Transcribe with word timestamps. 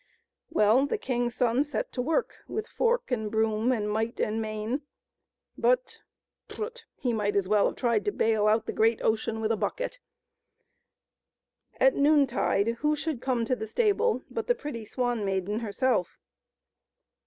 Well, 0.49 0.87
the 0.87 0.97
king's 0.97 1.35
son 1.35 1.63
set 1.63 1.91
to 1.91 2.01
work 2.01 2.37
with 2.47 2.65
fork 2.65 3.11
and 3.11 3.31
broom 3.31 3.71
and 3.71 3.87
might 3.87 4.19
and 4.19 4.41
main, 4.41 4.81
but— 5.59 5.99
prut!— 6.49 6.85
he 7.03 7.13
might 7.13 7.35
as 7.35 7.47
well 7.47 7.67
have 7.67 7.75
tried 7.75 8.05
to 8.05 8.11
bale 8.11 8.47
out 8.47 8.65
the 8.65 8.71
great 8.73 8.99
ocean 9.03 9.41
with 9.41 9.51
a 9.51 9.55
bucket. 9.57 9.99
At 11.79 11.93
noontide 11.95 12.77
who 12.79 12.95
should 12.95 13.21
come 13.21 13.45
to 13.45 13.55
the 13.55 13.67
stable 13.67 14.23
but 14.31 14.47
the 14.47 14.55
pretty 14.55 14.85
Swan 14.85 15.23
Maiden 15.23 15.59
herself. 15.59 16.17